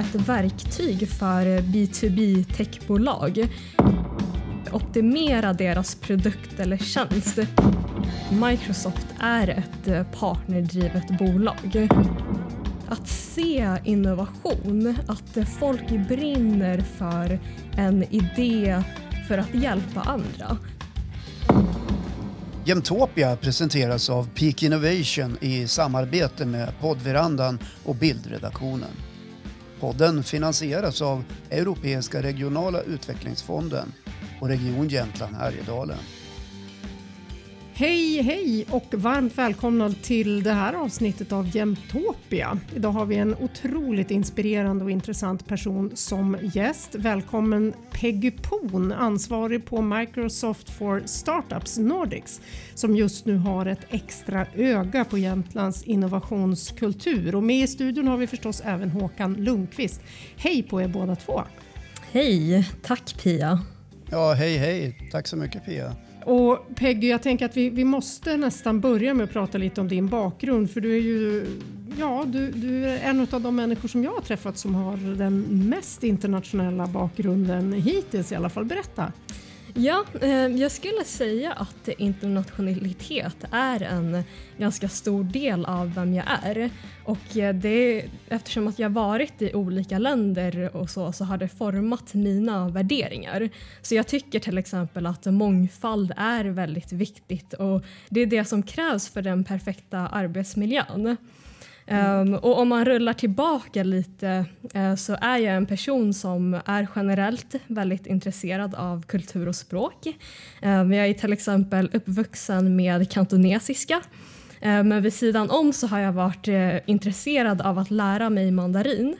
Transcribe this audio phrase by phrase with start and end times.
[0.00, 3.48] ett verktyg för B2B techbolag.
[4.72, 7.38] Optimera deras produkt eller tjänst.
[8.42, 11.88] Microsoft är ett eh, partnerdrivet bolag.
[12.88, 17.40] Att se innovation, att eh, folk brinner för
[17.76, 18.82] en idé
[19.28, 20.58] för att hjälpa andra.
[22.64, 29.09] Jämtopia presenteras av Peak Innovation i samarbete med poddverandan och bildredaktionen.
[29.80, 33.92] Podden finansieras av Europeiska regionala utvecklingsfonden
[34.40, 35.98] och Region Jämtland Härjedalen.
[37.80, 42.58] Hej, hej och varmt välkomna till det här avsnittet av Jämtopia.
[42.76, 46.94] Idag har vi en otroligt inspirerande och intressant person som gäst.
[46.94, 52.40] Välkommen Peggy Poon, ansvarig på Microsoft for Startups Nordics,
[52.74, 57.34] som just nu har ett extra öga på Jämtlands innovationskultur.
[57.34, 60.00] Och med i studion har vi förstås även Håkan Lundqvist.
[60.36, 61.42] Hej på er båda två!
[62.12, 63.60] Hej, tack Pia!
[64.10, 65.08] Ja, hej hej!
[65.12, 65.96] Tack så mycket Pia!
[66.24, 69.88] Och Peggy, jag tänker att vi, vi måste nästan börja med att prata lite om
[69.88, 71.46] din bakgrund för du är ju
[71.98, 75.68] ja, du, du är en av de människor som jag har träffat som har den
[75.68, 78.64] mest internationella bakgrunden hittills i alla fall.
[78.64, 79.12] Berätta!
[79.74, 84.24] Ja, eh, jag skulle säga att internationalitet är en
[84.58, 86.70] ganska stor del av vem jag är.
[87.04, 91.48] Och eh, det, eftersom att jag varit i olika länder och så, så har det
[91.48, 93.48] format mina värderingar.
[93.82, 98.62] Så jag tycker till exempel att mångfald är väldigt viktigt och det är det som
[98.62, 101.16] krävs för den perfekta arbetsmiljön.
[101.90, 104.44] Um, och om man rullar tillbaka lite
[104.76, 110.06] uh, så är jag en person som är generellt väldigt intresserad av kultur och språk.
[110.62, 115.98] Um, jag är till exempel uppvuxen med kantonesiska uh, men vid sidan om så har
[115.98, 119.16] jag varit uh, intresserad av att lära mig mandarin.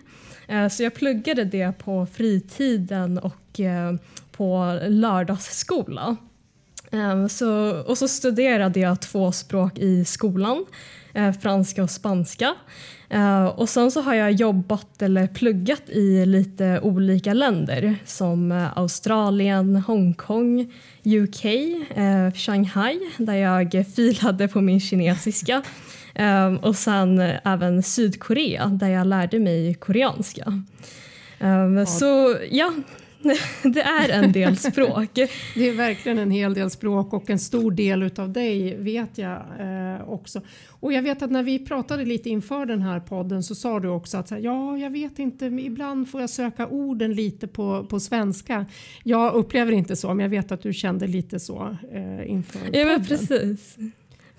[0.70, 3.94] Så jag pluggade det på fritiden och eh,
[4.32, 6.16] på lördagsskola.
[6.90, 10.66] Um, så, och så studerade jag två språk i skolan
[11.40, 12.54] franska och spanska.
[13.10, 18.78] Eh, och sen så har jag jobbat eller pluggat i lite olika länder som eh,
[18.78, 20.72] Australien, Hongkong,
[21.04, 25.62] UK, eh, Shanghai där jag filade på min kinesiska
[26.14, 30.64] eh, och sen även Sydkorea där jag lärde mig koreanska.
[31.86, 32.72] Så ja,
[33.62, 35.08] det är en del språk.
[35.54, 39.42] det är verkligen en hel del språk och en stor del utav dig vet jag
[39.60, 40.40] eh, också.
[40.68, 43.88] Och jag vet att när vi pratade lite inför den här podden så sa du
[43.88, 48.66] också att ja, jag vet inte, ibland får jag söka orden lite på, på svenska.
[49.02, 52.84] Jag upplever inte så, men jag vet att du kände lite så eh, inför ja,
[52.84, 53.04] podden.
[53.04, 53.76] precis.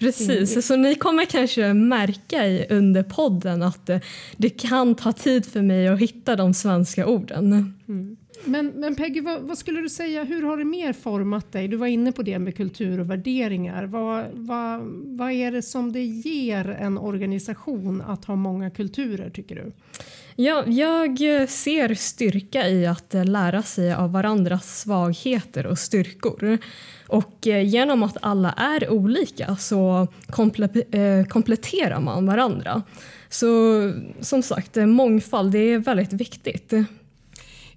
[0.01, 4.01] Precis, så ni kommer kanske märka i, under podden att det,
[4.37, 7.73] det, kan ta tid för mig att hitta de svenska orden.
[7.87, 8.10] Mm.
[8.45, 11.67] Men, men Peggy, vad, vad, skulle du säga, hur har det mer format dig?
[11.67, 13.83] Du var inne på det med kultur och värderingar.
[13.83, 14.81] Vad, vad,
[15.17, 19.71] vad är det som det ger en organisation att ha många kulturer tycker du?
[20.35, 26.57] Ja, jag eh, ser styrka i att eh, lära sig av varandras svagheter och styrkor.
[27.07, 30.07] Och eh, genom att alla är olika så
[31.29, 32.83] kompletterar man varandra.
[33.29, 33.47] Så
[34.21, 36.73] som sagt, mångfald det är väldigt viktigt.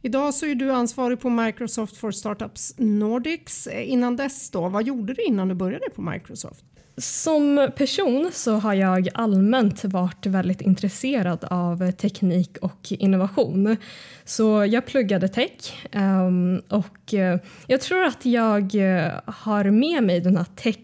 [0.07, 3.67] Idag så är du ansvarig på Microsoft for Startups Nordics.
[3.67, 6.65] Eh, innan dess då, vad gjorde du innan du började på Microsoft?
[6.97, 13.77] Som person så har jag allmänt varit väldigt intresserad av teknik och innovation.
[14.25, 20.21] Så jag pluggade tech ehm, och eh, jag tror att jag eh, har med mig
[20.21, 20.77] den här tech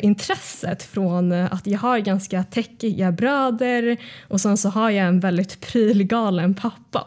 [0.00, 3.96] intresset från att jag har ganska techiga bröder
[4.28, 7.00] och sen så har jag en väldigt prylgalen pappa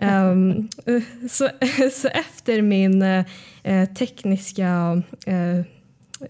[0.00, 0.68] um,
[1.28, 3.24] så, eh, så, efter min eh,
[3.62, 5.60] eh tekniska eh,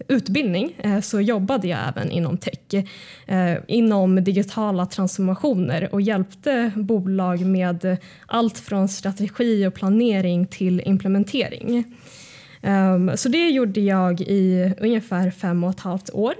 [0.07, 2.85] utbildning så jobbade jag även inom tech,
[3.67, 11.83] inom digitala transformationer och hjälpte bolag med allt från strategi och planering till implementering.
[12.61, 16.33] Um, så det gjorde jag i ungefär fem och ett halvt år.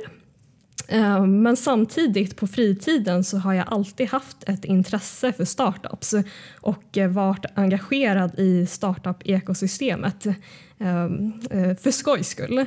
[0.88, 6.14] Eh, men samtidigt på fritiden så har jag alltid haft ett intresse för startups
[6.62, 11.04] och varit engagerad i startup-ekosystemet eh,
[11.50, 12.66] eh, för skojs skull.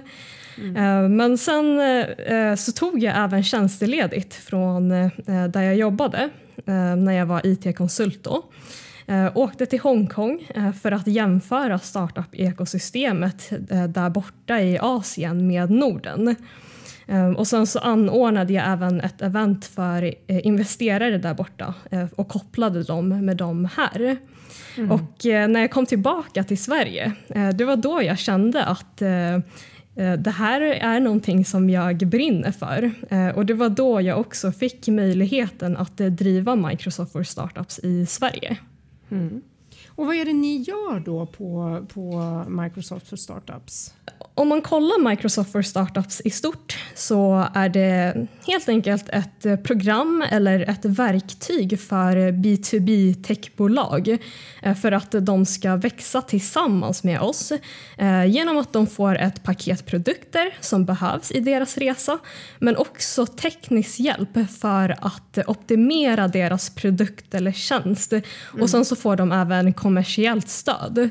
[0.58, 1.16] Mm.
[1.16, 1.80] Men sen
[2.58, 4.88] så tog jag även tjänsteledigt från
[5.50, 6.30] där jag jobbade
[6.96, 8.44] när jag var IT-konsult då.
[9.34, 10.48] Åkte till Hongkong
[10.82, 13.48] för att jämföra startup-ekosystemet
[13.88, 16.36] där borta i Asien med Norden.
[17.06, 22.06] Ehm, och sen så anordnade jag även ett event för eh, investerare där borta eh,
[22.16, 24.16] och kopplade dem med dem här.
[24.76, 24.90] Mm.
[24.90, 27.12] Och eh, när jag kom tillbaka till Sverige,
[27.54, 28.96] det var då jag kände att
[30.18, 32.90] det här är någonting som jag brinner för.
[33.34, 38.56] Och det var då jag också fick möjligheten att driva Microsoft for Startups i Sverige.
[39.10, 39.42] Mm.
[39.88, 43.94] Och vad är det ni gör då på, på Microsoft for Startups?
[44.38, 50.24] Om man kollar Microsoft for Startups i stort så är det helt enkelt ett program
[50.30, 54.18] eller ett verktyg för B2B techbolag
[54.62, 57.52] eh, för att de ska växa tillsammans med oss
[57.98, 62.18] eh, genom att de får ett paket produkter som behövs i deras resa
[62.58, 68.68] men också teknisk hjälp för att optimera deras produkt eller tjänst och mm.
[68.68, 71.10] sen så får de även kommersiellt stöd.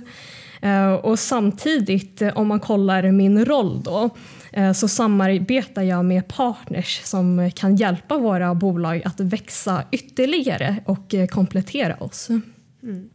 [0.65, 4.09] Eh, och samtidigt, eh, om man kollar min roll då,
[4.51, 11.15] eh, så samarbetar jag med partners som kan hjälpa våra bolag att växa ytterligare och
[11.29, 12.29] komplettera oss.
[12.83, 13.09] Mm.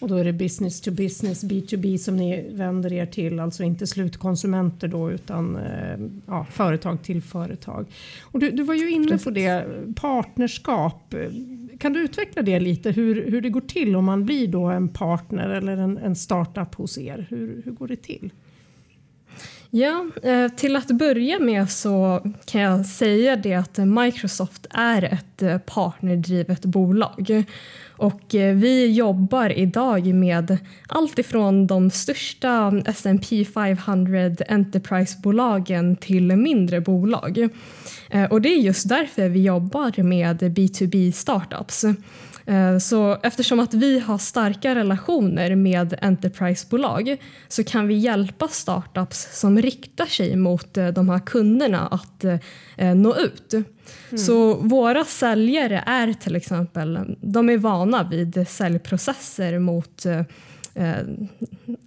[0.00, 3.86] Och då är det business to business, B2B som ni vänder er till, alltså inte
[3.86, 5.58] slutkonsumenter då utan
[6.26, 7.86] ja, företag till företag.
[8.22, 9.66] Och du, du var ju inne på det,
[9.96, 11.14] partnerskap.
[11.78, 14.88] Kan du utveckla det lite, hur, hur det går till om man blir då en
[14.88, 17.26] partner eller en, en startup hos er?
[17.30, 18.30] Hur, hur går det till?
[19.70, 25.42] Ja, eh, till att börja med så kan jag säga det att Microsoft är ett
[25.42, 27.44] eh, partnerdrivet bolag.
[27.96, 30.58] Och eh, vi jobbar idag med
[30.88, 37.48] allt ifrån de största S&P 500 Enterprise-bolagen till mindre bolag.
[38.10, 41.84] Eh, och det är just därför vi jobbar med B2B startups.
[42.46, 47.16] Eh, så eftersom att vi har starka relationer med Enterprise-bolag
[47.48, 52.94] så kan vi hjälpa startups som riktar sig mot eh, de här kunderna att eh,
[52.94, 53.52] nå ut.
[53.54, 54.18] Mm.
[54.18, 60.22] Så våra säljare är till exempel de är vana vid säljprocesser mot eh,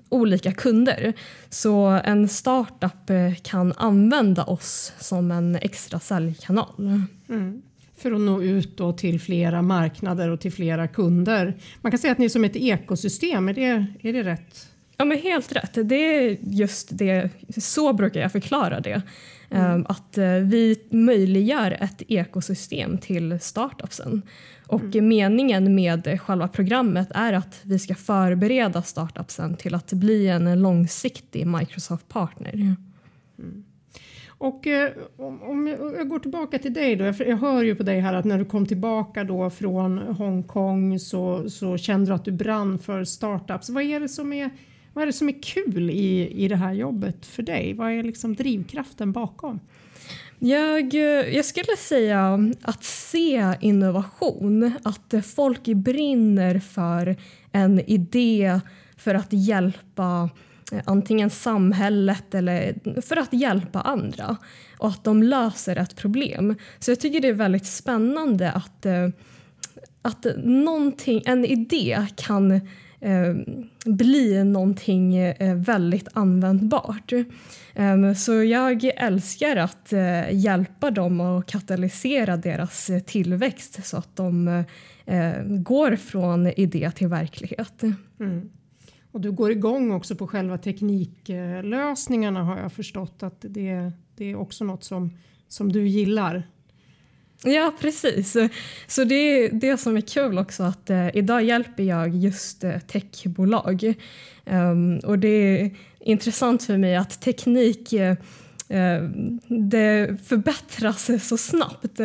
[0.10, 1.14] olika kunder.
[1.50, 7.06] Så en startup kan använda oss som en extra säljkanal.
[7.30, 7.62] Mm
[8.02, 11.58] för att nå ut då till flera marknader och till flera kunder.
[11.82, 14.70] Man kan säga att ni är som ett ekosystem, är det, är det rätt?
[14.98, 19.02] Ja men helt rätt, det är just det, så brukar jag förklara det.
[19.50, 19.72] Mm.
[19.72, 24.22] Ehm, att eh, vi möjliggör ett ekosystem till startupsen.
[24.68, 25.08] Och mm.
[25.08, 31.48] meningen med själva programmet är att vi ska förbereda startupsen till att bli en långsiktig
[31.48, 32.54] Microsoft-partner.
[32.54, 33.64] Mm.
[34.40, 38.14] Och eh, om jag går tillbaka till dig då, jag hör ju på dig här
[38.14, 42.80] att när du kom tillbaka då från Hongkong så, så kände du att du brann
[42.80, 43.70] för startups.
[43.70, 44.50] Vad är det som är,
[44.94, 47.74] vad är, det som är kul i, i det här jobbet för dig?
[47.74, 49.60] Vad är liksom drivkraften bakom?
[50.40, 57.16] Jag, eh, jag skulle säga att se innovation, att folk brinner för
[57.52, 58.60] en idé
[58.98, 60.30] för att hjälpa
[60.72, 64.38] Eh, antingen samhället eller för att hjälpa andra
[64.78, 66.56] och att de löser ett problem.
[66.80, 69.08] Så jag tycker det är väldigt spännande att, eh,
[70.02, 72.52] att någonting, en idé kan
[73.02, 73.36] eh,
[73.86, 77.14] bli någonting väldigt användbart.
[77.76, 79.94] Ehm, så jag älskar att
[80.32, 84.64] hjälpa dem och katalysera deras tillväxt så att de
[85.46, 87.84] går från idé till verklighet.
[88.20, 88.50] Mm.
[89.12, 94.36] Och du går igång också på själva tekniklösningarna har jag förstått att det, det är
[94.36, 96.48] också något som, som du gillar.
[97.44, 98.38] Ja precis,
[98.88, 102.80] så det är det som är kul också att eh, idag hjälper jag just eh,
[102.80, 103.94] techbolag
[104.46, 108.16] um, och det är intressant för mig att teknik eh,
[108.70, 109.04] eh
[109.48, 112.00] det förbättras så snabbt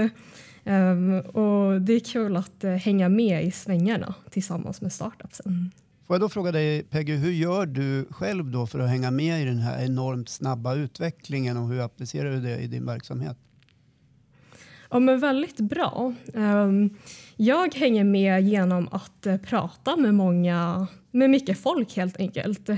[0.64, 5.70] um, och det är kul att eh, hänga med i svängarna tillsammans med startupsen.
[6.06, 9.42] Får jag då fråga dig Peggy, hur gör du själv då för att hänga med
[9.42, 13.36] i den här enormt snabba utvecklingen och hur applicerar du det i din verksamhet?
[14.90, 16.14] Ja, men väldigt bra.
[16.34, 16.90] Ehm,
[17.36, 22.68] jag hänger med genom att eh, prata med många, med mycket folk helt enkelt.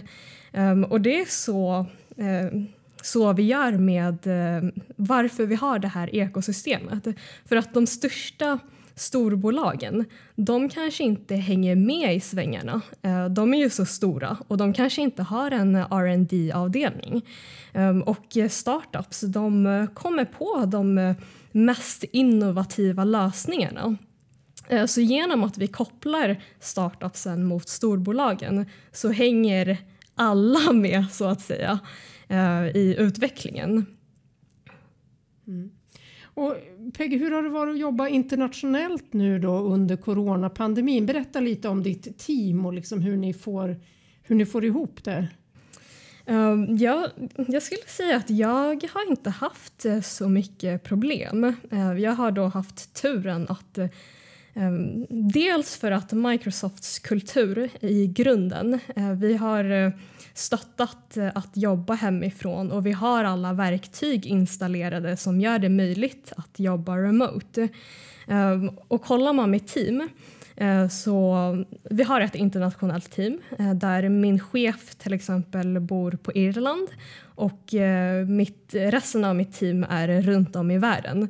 [0.53, 2.63] Ehm, och det är så, eh,
[3.03, 7.07] så vi gör med eh, varför vi har det här ekosystemet.
[7.45, 8.59] För att de största
[8.97, 12.81] storbolagen, de kanske inte hänger med i svängarna.
[13.03, 17.27] Eh, de är ju så stora och de kanske inte har en R&D avdelning
[17.73, 21.17] ehm, Och startups, de eh, kommer på de eh,
[21.53, 23.97] mest innovativa lösningarna.
[24.87, 29.79] Så genom att vi kopplar startupsen mot storbolagen så hänger
[30.15, 31.79] alla med så att säga
[32.75, 33.87] i utvecklingen.
[35.47, 35.76] Mm.
[36.37, 36.55] Och
[36.97, 41.07] Peggy, hur har det varit att jobba internationellt nu då under coronapandemin?
[41.07, 43.77] Berätta lite om ditt team och liksom hur, ni får,
[44.23, 45.29] hur ni får ihop det.
[46.27, 47.11] Ehm, um, jag,
[47.49, 51.57] jag skulle säga att jag har inte haft eh, så mycket problem.
[51.71, 53.89] Ehm, jag har då haft turen att eh,
[54.57, 59.91] Ehm, dels för att Microsofts kultur i grunden, eh, vi har eh,
[60.35, 66.33] stöttat eh, att jobba hemifrån och vi har alla verktyg installerade som gör det möjligt
[66.37, 67.69] att jobba remote.
[68.29, 70.09] Ehm, och kollar man mitt team
[70.91, 71.37] så
[71.91, 73.41] vi har ett internationellt team
[73.75, 76.89] där min chef till exempel bor på Irland
[77.35, 77.75] och
[78.27, 81.29] mitt, resten av mitt team är runt om i världen.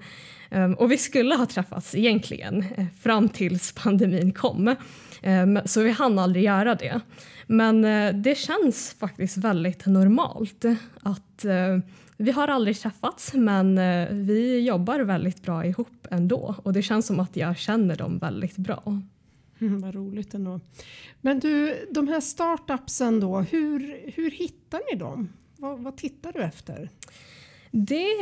[0.56, 4.74] Ehm, och vi skulle ha träffats egentligen eh, fram tills pandemin kom.
[5.22, 7.00] Ehm, så vi hann aldrig göra det.
[7.46, 10.64] Men eh, det känns faktiskt väldigt normalt
[11.02, 11.78] att eh,
[12.16, 13.76] vi har aldrig träffats men
[14.26, 18.56] vi jobbar väldigt bra ihop ändå och det känns som att jag känner dem väldigt
[18.56, 19.00] bra.
[19.60, 20.60] Mm, vad roligt ändå.
[21.20, 25.28] Men du, de här startupsen då, hur, hur hittar ni dem?
[25.56, 26.90] Vad, vad tittar du efter?
[27.70, 28.12] Det,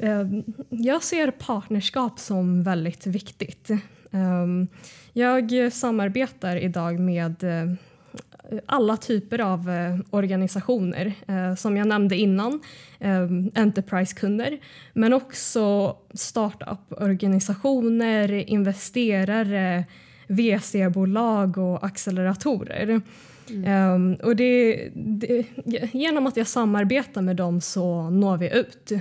[0.00, 0.26] eh,
[0.68, 3.70] jag ser partnerskap som väldigt viktigt.
[4.10, 4.68] Um,
[5.12, 7.72] jag samarbetar idag med eh,
[8.66, 11.12] alla typer av eh, organisationer.
[11.28, 12.60] Eh, som jag nämnde innan,
[12.98, 14.58] ehm, Enterprise-kunder
[14.92, 19.84] men också startup-organisationer, investerare
[20.30, 23.00] VC-bolag och acceleratorer.
[23.50, 23.94] Mm.
[23.94, 25.46] Um, och det, det,
[25.92, 28.92] genom att jag samarbetar med dem så når vi ut.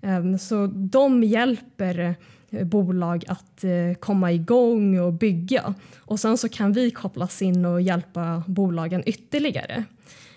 [0.00, 2.16] Um, så de hjälper
[2.64, 5.74] bolag att uh, komma igång och bygga.
[5.98, 9.84] Och sen så kan vi kopplas in och hjälpa bolagen ytterligare.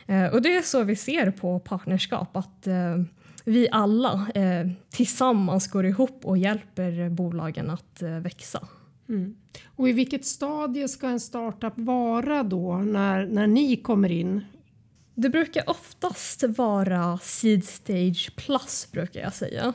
[0.09, 3.03] Uh, och det är så vi ser på partnerskap, att uh,
[3.45, 4.27] vi alla
[4.89, 8.67] tillsammans går ihop och hjälper bolagen att växa.
[9.09, 9.35] Mm.
[9.75, 14.45] Och i vilket stadie ska en startup vara då när, när ni kommer in?
[15.15, 19.73] Det brukar oftast vara seed stage plus brukar jag säga.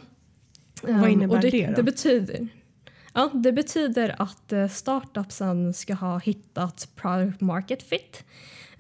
[0.83, 2.49] Och vad innebär um, det, det, det betyder,
[3.15, 8.25] ja, det betyder att uh, startupsen ska ha hittat product market fit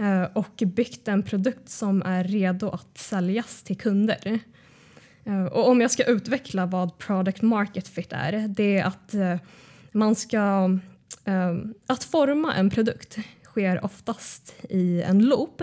[0.01, 4.39] uh, och byggt en produkt som är redo att säljas till kunder.
[5.27, 9.15] Uh, och om jag ska utveckla vad product market fit är, det är att
[9.95, 10.71] man ska...
[11.27, 15.63] Um, att forma en produkt sker oftast i en loop.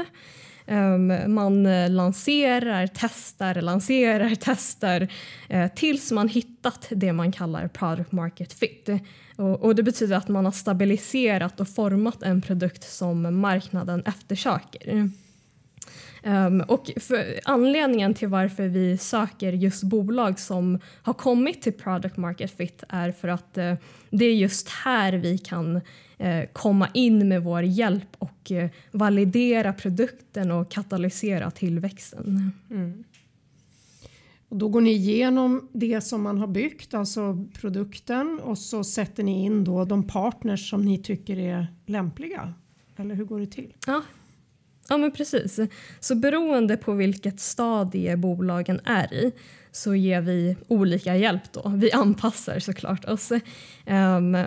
[0.67, 5.07] Um, man eh, lanserar, testar, lanserar, testar
[5.53, 8.89] uh, tills man hittat det man kallar product market fit.
[9.35, 15.09] Och, och, det betyder att man har stabiliserat och format en produkt som marknaden eftersöker.
[16.23, 16.91] Um, och
[17.45, 23.11] anledningen till varför vi söker just bolag som har kommit till product market fit är
[23.11, 23.73] för att uh,
[24.09, 25.81] det är just här vi kan uh,
[26.53, 32.51] komma in med vår hjälp och uh, validera produkten och katalysera tillväxten.
[32.69, 33.03] Mm.
[34.49, 39.23] Och då går ni igenom det som man har byggt, alltså produkten och så sätter
[39.23, 42.53] ni in då de partners som ni tycker är lämpliga.
[42.97, 43.73] Eller hur går det till?
[43.87, 44.01] Ja,
[44.91, 45.59] Ja, men precis.
[45.99, 49.31] Så beroende på vilket stadie bolagen är i
[49.71, 51.41] så ger vi olika hjälp.
[51.51, 51.73] Då.
[51.75, 53.31] Vi anpassar såklart oss.
[53.87, 54.37] Um,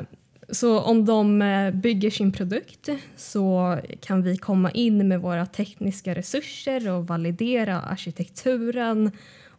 [0.49, 6.15] så om de eh, bygger sin produkt så kan vi komma in med våra tekniska
[6.15, 9.11] resurser och validera arkitekturen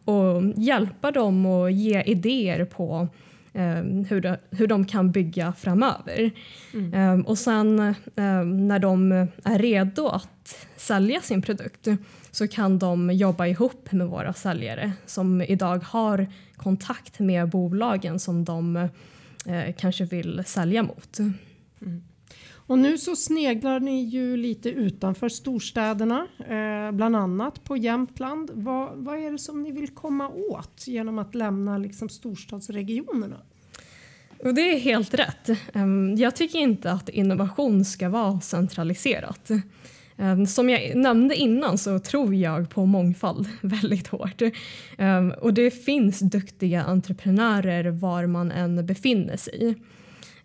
[0.04, 3.08] och hjälpa dem och ge idéer på
[4.08, 6.30] hur, de, hur de kan bygga framöver.
[6.74, 7.12] Mm.
[7.14, 9.12] Um, och sen um, när de
[9.44, 11.88] är redo att sälja sin produkt
[12.30, 18.44] så kan de jobba ihop med våra säljare som idag har kontakt med bolagen som
[18.44, 21.18] de uh, kanske vill sälja mot.
[21.18, 22.02] Mm.
[22.66, 28.50] Och nu så sneglar ni ju lite utanför storstäderna, eh, bland annat på Jämtland.
[28.54, 33.36] Vad, vad är det som ni vill komma åt genom att lämna liksom storstadsregionerna?
[34.44, 35.50] Och det är helt rätt.
[35.72, 39.50] Ehm, jag tycker inte att innovation ska vara centraliserat.
[40.16, 44.42] Ehm, som jag nämnde innan så tror jag på mångfald väldigt hårt.
[44.98, 49.76] Ehm, och det finns duktiga entreprenörer var man än befinner sig.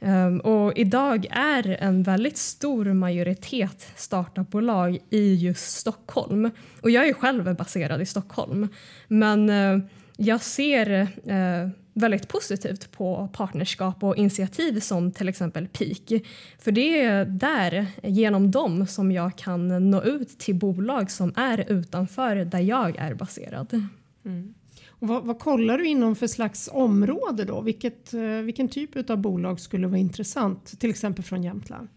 [0.02, 6.52] Ehm, och idag är en väldigt stor majoritet startupbolag i just Stockholm.
[6.82, 8.68] Och jag är själv baserad i Stockholm.
[9.08, 9.80] Men eh,
[10.18, 16.28] jag ser eh, väldigt positivt på partnerskap och initiativ som till exempel PIK.
[16.60, 21.72] För det är där, genom dem, som jag kan nå ut till bolag som är
[21.72, 23.88] utanför där jag är baserad.
[24.26, 24.54] Mm.
[25.02, 27.62] Och vad, vad, kollar du inom för slags område då?
[27.62, 31.88] Vilket, eh, vilken typ av bolag skulle vara intressant, till exempel från Jämtland?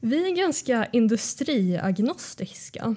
[0.00, 2.96] Vi är ganska industriagnostiska.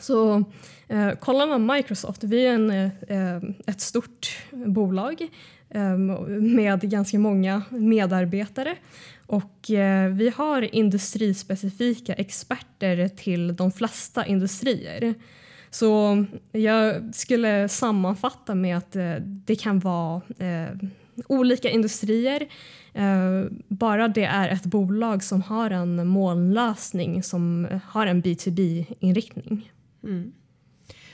[0.00, 0.44] Så
[0.88, 5.28] eh, kollar man Microsoft, vi är en, eh, ett stort bolag
[5.70, 5.96] eh,
[6.38, 8.76] med ganska många medarbetare
[9.26, 15.14] och eh, vi har industrispecifika experter till de flesta industrier.
[15.74, 20.76] Så jag skulle sammanfatta med att eh, det kan vara eh,
[21.26, 22.48] olika industrier.
[22.92, 29.72] Eh, bara det är ett bolag som har en molnlösning som har en B2B-inriktning.
[30.02, 30.32] Mm.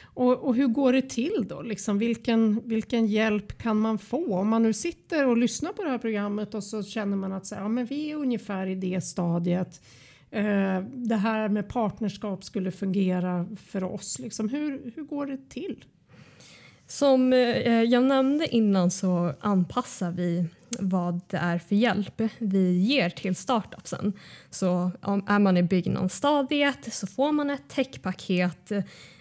[0.05, 1.63] Och, och, hur går det till då?
[1.63, 4.35] Liksom, vilken, vilken hjälp kan man få?
[4.35, 7.47] Om man nu sitter och lyssnar på det här programmet och så känner man att
[7.47, 9.81] så, ja, men vi är ungefär i det stadiet.
[10.31, 14.19] Eh, det här med partnerskap skulle fungera för oss.
[14.19, 15.85] Liksom, hur, hur går det till?
[16.87, 20.47] Som eh, jag nämnde innan så anpassar vi
[20.79, 24.13] vad det är för hjälp vi ger till startupsen.
[24.51, 28.73] Så om, är man i byggnadsstadiet så får man ett techpaket.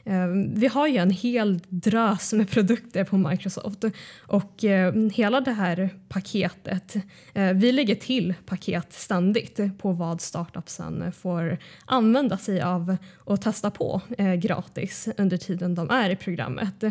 [0.09, 3.83] Ehm, vi har ju en hel drös med produkter på Microsoft
[4.21, 6.95] och ehm, hela det här paketet,
[7.33, 13.71] eh, vi lägger till paket ständigt på vad startupsen får använda sig av och testa
[13.71, 16.83] på eh, gratis under tiden de är i programmet.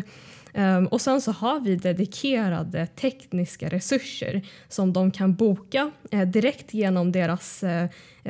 [0.53, 6.73] Ehm, och sen så har vi dedikerade tekniska resurser som de kan boka eh, direkt
[6.73, 7.63] genom deras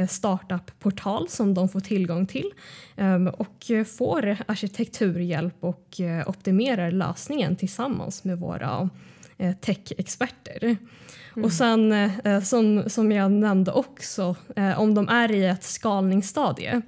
[0.07, 2.51] startup-portal som de får tillgång till
[2.97, 8.89] um, och får arkitekturhjälp och eh, optimerar lösningen tillsammans med våra
[9.37, 10.63] eh, tech-experter.
[10.63, 11.45] Mm.
[11.45, 14.35] Och sen eh, som, som jag nämnde också,
[14.77, 16.81] om de är i ett skalningsstadie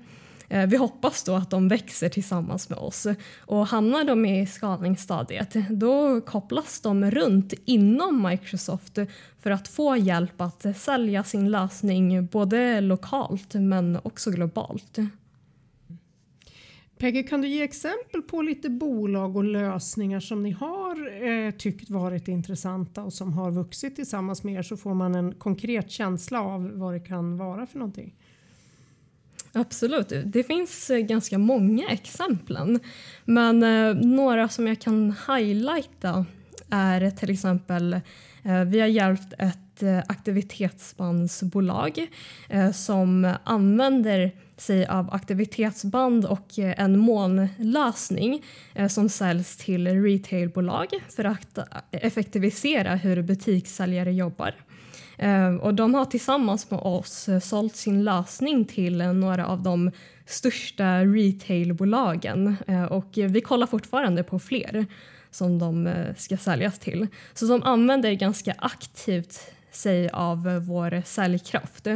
[0.51, 3.07] Eh, vi hoppas då att de växer tillsammans med oss
[3.39, 8.99] och hamnar de i skalningsstadiet då kopplas de runt inom Microsoft
[9.39, 14.97] för att få hjälp att sälja sin lösning både lokalt men också globalt.
[16.97, 21.89] Peggy, kan du ge exempel på lite bolag och lösningar som ni har eh, tyckt
[21.89, 26.41] varit intressanta och som har vuxit tillsammans med er så får man en konkret känsla
[26.41, 28.13] av vad det kan vara för någonting?
[29.53, 32.79] Absolut, det finns eh, ganska många exempel.
[33.25, 36.25] Men eh, några som jag kan highlighta
[36.69, 37.93] är till exempel,
[38.43, 42.07] eh, vi har hjälpt ett eh, aktivitetsbandsbolag
[42.49, 48.43] eh, som använder sig av aktivitetsband och eh, en molnlösning
[48.75, 54.55] eh, som säljs till retailbolag för att eh, effektivisera hur butikssäljare jobbar.
[55.23, 59.63] Ehm, och de har tillsammans med oss eh, sålt sin lösning till eh, några av
[59.63, 59.91] de
[60.25, 64.85] största retailbolagen ehm, och eh, vi kollar fortfarande på fler
[65.31, 67.07] som de ska säljas till.
[67.33, 71.87] Så de använder ganska aktivt sig av vår säljkraft.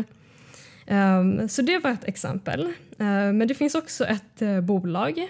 [0.86, 2.74] Ehm, så det var ett exempel.
[2.98, 5.28] Men det finns också ett bolag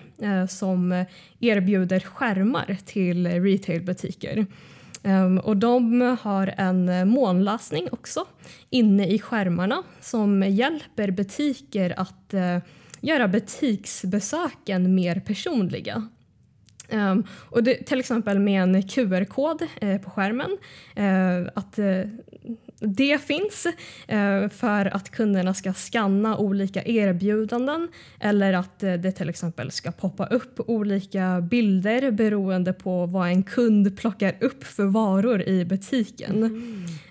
[0.50, 1.06] som
[1.40, 4.46] erbjuder skärmar till retailbutiker.
[5.06, 8.26] Um, och de har en molnlösning också
[8.70, 12.58] inne i skärmarna som hjälper butiker att uh,
[13.02, 16.10] göra butiksbesöken mer personliga.
[16.92, 20.58] Um, och det, till exempel med en QR-kod uh, eh, på skärmen.
[21.00, 21.80] Uh, att
[22.86, 23.68] det finns
[24.08, 27.88] eh, för att kunderna ska skanna olika erbjudanden
[28.20, 33.44] eller att eh, det till exempel ska poppa upp olika bilder beroende på vad en
[33.44, 36.44] kund plockar upp för varor i butiken.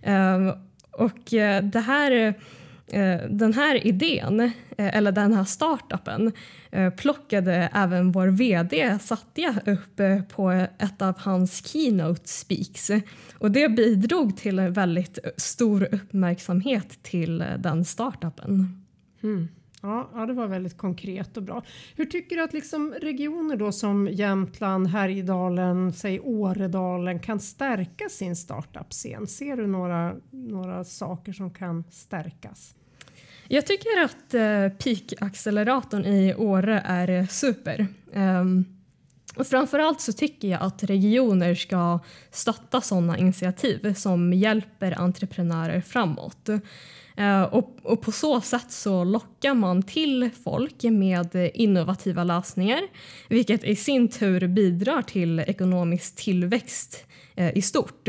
[0.02, 0.48] Mm.
[0.48, 0.54] Eh,
[0.90, 1.20] och
[1.62, 2.34] det här
[2.86, 6.32] Eh, den här idén, eh, eller den här startupen,
[6.70, 12.90] eh, plockade även vår VD Satya upp eh, på ett av hans keynote speaks.
[13.38, 18.84] Och det bidrog till väldigt stor uppmärksamhet till eh, den startupen.
[19.22, 19.48] Mm.
[19.84, 21.62] Ja, ja, det var väldigt konkret och bra.
[21.96, 28.36] Hur tycker du att liksom regioner då som Jämtland, Härjedalen, säg Åredalen kan stärka sin
[28.36, 29.26] startup-scen?
[29.26, 32.74] Ser du några, några saker som kan stärkas?
[33.48, 37.86] Jag tycker att eh, Peak-acceleratorn i Åre är super.
[38.12, 38.64] Um,
[39.36, 41.98] och framförallt så tycker jag att regioner ska
[42.30, 46.48] stötta sådana initiativ som hjälper entreprenörer framåt.
[47.20, 52.80] Uh, och, och, på så sätt så lockar man till folk med innovativa lösningar
[53.28, 57.04] vilket i sin tur bidrar till ekonomisk tillväxt
[57.40, 58.08] uh, i stort.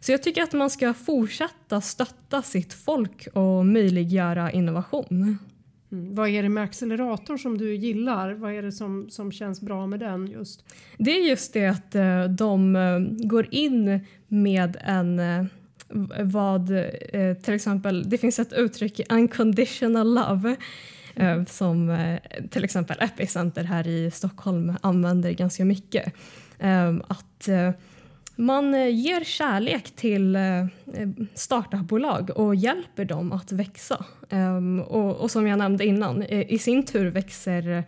[0.00, 5.38] Så jag tycker att man ska fortsätta stötta sitt folk och möjliggöra innovation.
[5.92, 6.14] Mm.
[6.14, 8.32] Vad är det med accelerator som du gillar?
[8.32, 10.64] Vad är det som, som känns bra med den just?
[10.98, 15.20] Det är just det att eh, de eh, går in med en
[15.90, 16.66] eh, vad
[17.42, 20.56] till exempel, det finns ett uttryck unconditional love
[21.14, 21.46] mm.
[21.46, 21.98] som
[22.50, 26.12] till exempel Epicenter här i Stockholm använder ganska mycket.
[27.06, 27.48] Att
[28.36, 30.38] man ger kärlek till
[31.34, 34.04] startupbolag och hjälper dem att växa.
[34.86, 37.84] Och, och som jag nämnde innan, i sin tur växer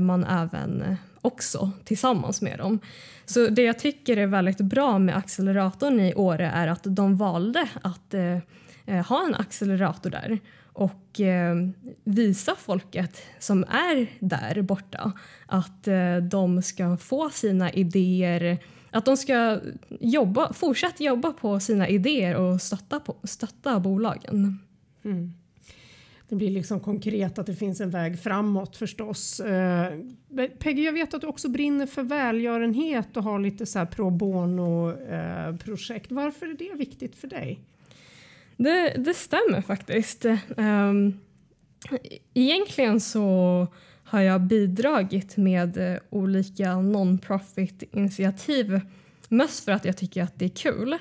[0.00, 2.78] man även också tillsammans med dem.
[3.24, 7.68] Så det jag tycker är väldigt bra med acceleratorn i Åre är att de valde
[7.82, 8.38] att eh,
[8.86, 10.38] eh, ha en accelerator där
[10.72, 11.56] och eh,
[12.04, 15.12] visa folket som är där borta
[15.46, 18.58] att eh, de ska få sina idéer
[18.92, 19.60] att de ska
[20.00, 24.58] jobba, fortsätta jobba på sina idéer och stötta, på, stötta bolagen.
[25.04, 25.39] Mm
[26.30, 29.40] det blir liksom konkret att det finns en väg framåt förstås.
[29.40, 29.92] Eh,
[30.58, 34.10] Peggy, jag vet att du också brinner för välgörenhet och har lite så här pro
[34.10, 36.12] bono eh, projekt.
[36.12, 37.60] Varför är det viktigt för dig?
[38.56, 40.24] Det, det stämmer faktiskt.
[40.56, 41.20] Um,
[42.34, 43.66] egentligen så
[44.04, 48.80] har jag bidragit med eh, olika non-profit initiativ
[49.28, 50.92] mest för att jag tycker att det är kul.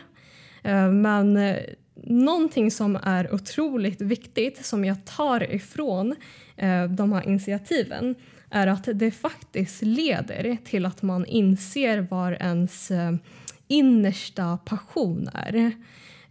[0.66, 1.58] Uh, men eh,
[2.04, 6.16] någonting som är otroligt viktigt som jag tar ifrån
[6.58, 8.16] eh, de här initiativen
[8.50, 13.12] är att det faktiskt leder till att man inser var ens eh,
[13.68, 15.72] innersta passion är.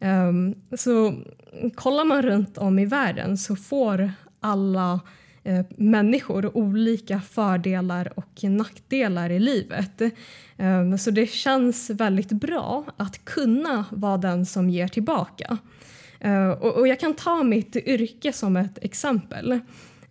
[0.00, 1.14] Um, så
[1.74, 5.00] kollar man runt om i världen så får alla
[5.48, 10.02] eh, människor olika fördelar och nackdelar i livet.
[10.56, 15.58] Um, så det känns väldigt bra att kunna vara den som ger tillbaka.
[16.24, 19.52] Uh, och, och, jag kan ta mitt yrke som ett exempel.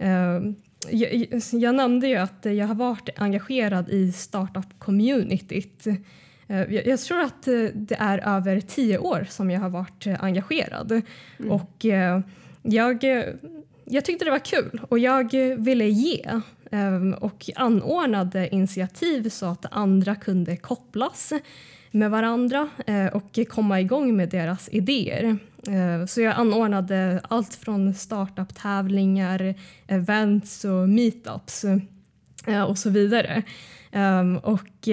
[0.01, 0.51] Uh,
[0.89, 5.97] jag, jag, nämnde ju att jag har varit engagerad i startup-communityt.
[6.47, 10.91] Jag, jag, tror att det är över tio år som jag har varit engagerad.
[10.91, 11.51] Mm.
[11.51, 11.85] Och
[12.61, 13.03] jag,
[13.89, 16.25] jag tyckte det var kul och jag eh, ville ge
[16.71, 21.33] ehm, och anordnade initiativ så att andra kunde kopplas
[21.91, 25.37] med varandra eh, och komma igång med deras idéer.
[25.67, 29.55] Eh, så jag anordnade allt från startup-tävlingar,
[29.87, 31.65] events och meetups
[32.67, 33.43] och så vidare.
[33.91, 34.87] Ehm, och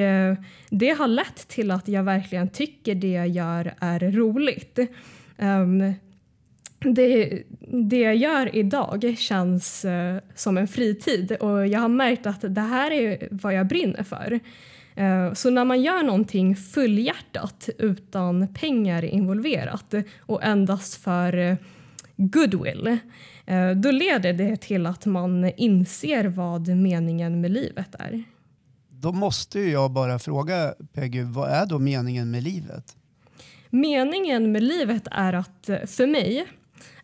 [0.70, 4.78] det har lett till att jag verkligen tycker det jag gör är roligt.
[5.38, 5.94] Ehm,
[6.84, 7.42] det,
[7.88, 9.86] det jag gör idag känns
[10.34, 14.40] som en fritid och jag har märkt att det här är vad jag brinner för.
[14.94, 21.56] Eh, så när man gör någonting fullhjärtat utan pengar involverat och endast för eh,
[22.16, 22.98] goodwill
[23.46, 28.24] eh, då leder det till att man inser vad meningen med livet är.
[28.90, 32.96] Då måste jag bara fråga Peggy, vad är då meningen med livet?
[33.70, 36.46] Meningen med livet är att, för mig,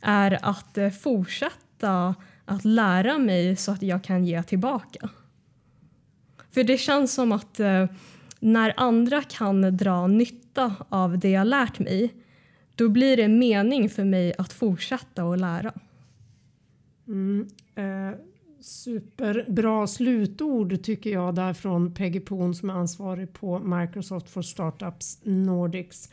[0.00, 5.08] är att eh, fortsätta att lära mig så att jag kan ge tillbaka.
[6.50, 7.86] För det känns som att eh,
[8.40, 12.14] när andra kan dra nytta av det jag lärt mig
[12.74, 15.72] då blir det mening för mig att fortsätta att lära.
[17.08, 18.18] Mm, eh,
[18.60, 25.18] superbra slutord tycker jag där från Peggy Poon som är ansvarig på Microsoft for Startups
[25.22, 26.10] Nordics.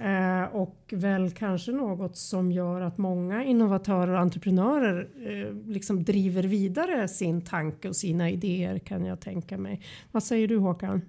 [0.00, 6.42] Eh, och väl kanske något som gör att många innovatörer och entreprenörer eh, liksom driver
[6.42, 9.82] vidare sin tanke och sina idéer kan jag tänka mig.
[10.12, 11.02] Vad säger du Håkan?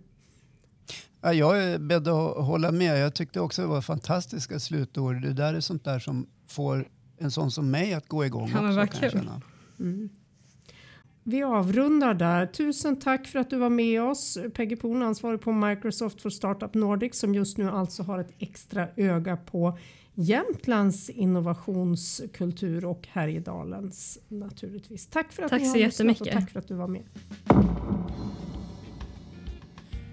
[1.22, 3.00] Ja, jag är beredd att hålla med.
[3.00, 5.22] Jag tyckte också det var fantastiska slutord.
[5.22, 8.52] Det där är sånt där som får en sån som mig att gå igång.
[8.54, 9.30] Ja, också, vad kul.
[9.80, 10.10] Mm.
[11.24, 12.46] Vi avrundar där.
[12.46, 14.38] Tusen tack för att du var med oss.
[14.54, 18.88] Peggy Poon, ansvarig på Microsoft för Startup Nordic som just nu alltså har ett extra
[18.96, 19.78] öga på
[20.14, 25.08] Jämtlands innovationskultur och Härjedalens naturligtvis.
[25.08, 26.22] Tack för att tack du har så jättemycket.
[26.22, 27.04] och tack för att du var med.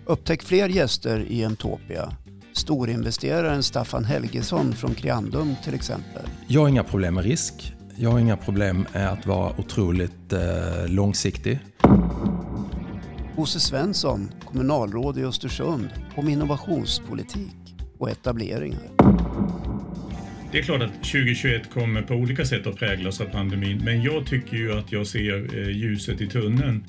[0.07, 2.13] Upptäck fler gäster i Emtopia.
[2.53, 6.27] Storinvesteraren Staffan Helgesson från Kriandum till exempel.
[6.47, 7.78] Jag har inga problem med risk.
[8.01, 11.59] Jag har inga problem med att vara otroligt eh, långsiktig.
[13.37, 18.81] Bosse Svensson, kommunalråd i Östersund, om innovationspolitik och etableringar.
[20.53, 24.27] Det är klart att 2021 kommer på olika sätt att präglas av pandemin, men jag
[24.27, 26.85] tycker ju att jag ser eh, ljuset i tunneln.